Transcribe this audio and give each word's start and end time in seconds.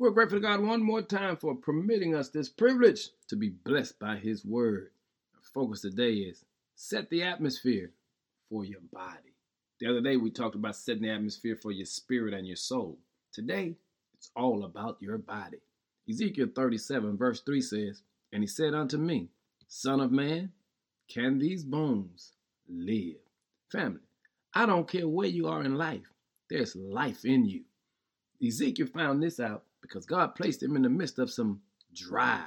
We're 0.00 0.12
grateful 0.12 0.38
to 0.38 0.42
God 0.42 0.62
one 0.62 0.82
more 0.82 1.02
time 1.02 1.36
for 1.36 1.54
permitting 1.54 2.14
us 2.14 2.30
this 2.30 2.48
privilege 2.48 3.10
to 3.28 3.36
be 3.36 3.50
blessed 3.50 3.98
by 3.98 4.16
His 4.16 4.46
Word. 4.46 4.92
Our 5.34 5.42
focus 5.52 5.82
today 5.82 6.14
is 6.14 6.42
set 6.74 7.10
the 7.10 7.22
atmosphere 7.22 7.90
for 8.48 8.64
your 8.64 8.80
body. 8.94 9.34
The 9.78 9.88
other 9.90 10.00
day 10.00 10.16
we 10.16 10.30
talked 10.30 10.54
about 10.54 10.76
setting 10.76 11.02
the 11.02 11.10
atmosphere 11.10 11.54
for 11.60 11.70
your 11.70 11.84
spirit 11.84 12.32
and 12.32 12.46
your 12.46 12.56
soul. 12.56 12.96
Today, 13.30 13.76
it's 14.14 14.30
all 14.34 14.64
about 14.64 14.96
your 15.00 15.18
body. 15.18 15.58
Ezekiel 16.08 16.48
37, 16.56 17.18
verse 17.18 17.42
3 17.42 17.60
says, 17.60 18.02
And 18.32 18.42
he 18.42 18.46
said 18.46 18.72
unto 18.72 18.96
me, 18.96 19.28
Son 19.68 20.00
of 20.00 20.10
man, 20.10 20.52
can 21.08 21.38
these 21.38 21.62
bones 21.62 22.32
live? 22.70 23.18
Family, 23.70 24.00
I 24.54 24.64
don't 24.64 24.88
care 24.88 25.06
where 25.06 25.28
you 25.28 25.48
are 25.48 25.62
in 25.62 25.74
life, 25.76 26.10
there's 26.48 26.74
life 26.74 27.26
in 27.26 27.44
you. 27.44 27.64
Ezekiel 28.42 28.86
found 28.86 29.22
this 29.22 29.38
out 29.38 29.64
because 29.90 30.06
God 30.06 30.36
placed 30.36 30.62
him 30.62 30.76
in 30.76 30.82
the 30.82 30.88
midst 30.88 31.18
of 31.18 31.30
some 31.30 31.60
dry 31.92 32.44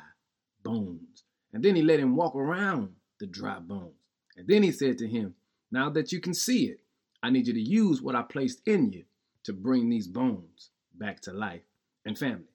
bones. 0.63 1.23
And 1.51 1.61
then 1.61 1.75
he 1.75 1.81
let 1.81 1.99
him 1.99 2.15
walk 2.15 2.35
around 2.35 2.89
the 3.19 3.27
dry 3.27 3.59
bones. 3.59 3.91
And 4.37 4.47
then 4.47 4.63
he 4.63 4.71
said 4.71 4.97
to 4.99 5.07
him, 5.07 5.35
Now 5.71 5.89
that 5.89 6.11
you 6.11 6.21
can 6.21 6.33
see 6.33 6.67
it, 6.67 6.79
I 7.21 7.29
need 7.29 7.47
you 7.47 7.53
to 7.53 7.61
use 7.61 8.01
what 8.01 8.15
I 8.15 8.21
placed 8.21 8.61
in 8.65 8.93
you 8.93 9.03
to 9.43 9.53
bring 9.53 9.89
these 9.89 10.07
bones 10.07 10.69
back 10.95 11.19
to 11.21 11.33
life. 11.33 11.61
And 12.05 12.17
family, 12.17 12.47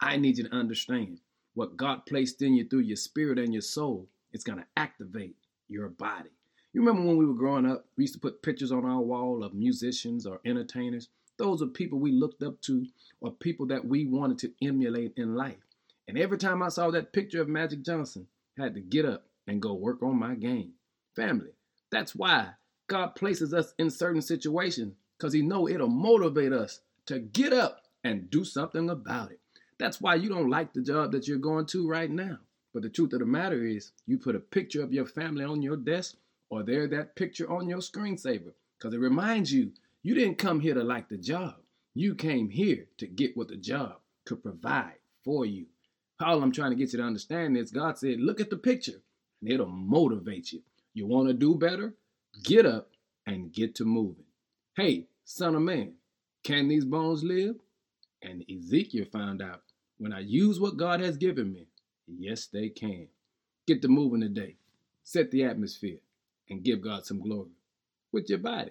I 0.00 0.16
need 0.16 0.38
you 0.38 0.44
to 0.44 0.54
understand 0.54 1.20
what 1.54 1.76
God 1.76 2.06
placed 2.06 2.40
in 2.40 2.54
you 2.54 2.68
through 2.68 2.80
your 2.80 2.96
spirit 2.96 3.38
and 3.38 3.52
your 3.52 3.62
soul. 3.62 4.08
It's 4.32 4.44
going 4.44 4.58
to 4.58 4.66
activate 4.76 5.36
your 5.68 5.88
body. 5.88 6.30
You 6.72 6.82
remember 6.82 7.06
when 7.06 7.16
we 7.16 7.26
were 7.26 7.34
growing 7.34 7.66
up, 7.66 7.86
we 7.96 8.04
used 8.04 8.14
to 8.14 8.20
put 8.20 8.42
pictures 8.42 8.70
on 8.70 8.84
our 8.84 9.00
wall 9.00 9.42
of 9.42 9.54
musicians 9.54 10.26
or 10.26 10.40
entertainers. 10.44 11.08
Those 11.38 11.62
are 11.62 11.66
people 11.66 11.98
we 11.98 12.12
looked 12.12 12.42
up 12.42 12.60
to 12.62 12.86
or 13.20 13.32
people 13.32 13.66
that 13.66 13.84
we 13.84 14.06
wanted 14.06 14.38
to 14.38 14.52
emulate 14.62 15.12
in 15.16 15.34
life. 15.34 15.56
And 16.08 16.18
every 16.18 16.38
time 16.38 16.62
I 16.62 16.68
saw 16.68 16.90
that 16.90 17.12
picture 17.12 17.42
of 17.42 17.48
Magic 17.48 17.82
Johnson, 17.82 18.26
I 18.58 18.64
had 18.64 18.74
to 18.74 18.80
get 18.80 19.04
up 19.04 19.26
and 19.46 19.60
go 19.60 19.74
work 19.74 20.02
on 20.02 20.18
my 20.18 20.34
game. 20.34 20.72
Family, 21.14 21.50
that's 21.90 22.14
why 22.14 22.50
God 22.88 23.14
places 23.14 23.52
us 23.52 23.74
in 23.78 23.90
certain 23.90 24.22
situations 24.22 24.94
because 25.18 25.32
he 25.32 25.42
know 25.42 25.68
it'll 25.68 25.88
motivate 25.88 26.52
us 26.52 26.80
to 27.06 27.18
get 27.18 27.52
up 27.52 27.82
and 28.04 28.30
do 28.30 28.44
something 28.44 28.88
about 28.88 29.32
it. 29.32 29.40
That's 29.78 30.00
why 30.00 30.14
you 30.14 30.28
don't 30.28 30.50
like 30.50 30.72
the 30.72 30.82
job 30.82 31.12
that 31.12 31.26
you're 31.26 31.38
going 31.38 31.66
to 31.66 31.88
right 31.88 32.10
now. 32.10 32.38
But 32.72 32.82
the 32.82 32.88
truth 32.88 33.12
of 33.14 33.20
the 33.20 33.26
matter 33.26 33.64
is, 33.64 33.92
you 34.06 34.18
put 34.18 34.36
a 34.36 34.40
picture 34.40 34.82
of 34.82 34.92
your 34.92 35.06
family 35.06 35.44
on 35.44 35.62
your 35.62 35.76
desk 35.76 36.16
or 36.50 36.62
there 36.62 36.86
that 36.88 37.16
picture 37.16 37.50
on 37.50 37.68
your 37.68 37.78
screensaver 37.78 38.52
because 38.78 38.94
it 38.94 39.00
reminds 39.00 39.52
you 39.52 39.72
you 40.06 40.14
didn't 40.14 40.38
come 40.38 40.60
here 40.60 40.74
to 40.74 40.84
like 40.84 41.08
the 41.08 41.16
job. 41.16 41.56
You 41.92 42.14
came 42.14 42.48
here 42.48 42.86
to 42.98 43.08
get 43.08 43.36
what 43.36 43.48
the 43.48 43.56
job 43.56 43.96
could 44.24 44.40
provide 44.40 45.00
for 45.24 45.44
you. 45.44 45.66
All 46.20 46.40
I'm 46.40 46.52
trying 46.52 46.70
to 46.70 46.76
get 46.76 46.92
you 46.92 47.00
to 47.00 47.04
understand 47.04 47.56
is 47.56 47.72
God 47.72 47.98
said, 47.98 48.20
look 48.20 48.40
at 48.40 48.48
the 48.48 48.56
picture 48.56 49.02
and 49.40 49.50
it'll 49.50 49.66
motivate 49.66 50.52
you. 50.52 50.62
You 50.94 51.08
want 51.08 51.26
to 51.26 51.34
do 51.34 51.56
better? 51.56 51.94
Get 52.44 52.64
up 52.64 52.90
and 53.26 53.52
get 53.52 53.74
to 53.74 53.84
moving. 53.84 54.26
Hey, 54.76 55.08
son 55.24 55.56
of 55.56 55.62
man, 55.62 55.94
can 56.44 56.68
these 56.68 56.84
bones 56.84 57.24
live? 57.24 57.56
And 58.22 58.44
Ezekiel 58.48 59.06
found 59.12 59.42
out 59.42 59.62
when 59.98 60.12
I 60.12 60.20
use 60.20 60.60
what 60.60 60.76
God 60.76 61.00
has 61.00 61.16
given 61.16 61.52
me, 61.52 61.66
yes, 62.06 62.46
they 62.46 62.68
can. 62.68 63.08
Get 63.66 63.82
to 63.82 63.88
moving 63.88 64.20
today. 64.20 64.54
Set 65.02 65.32
the 65.32 65.42
atmosphere 65.42 65.98
and 66.48 66.62
give 66.62 66.80
God 66.80 67.04
some 67.04 67.20
glory 67.20 67.56
with 68.12 68.30
your 68.30 68.38
body. 68.38 68.70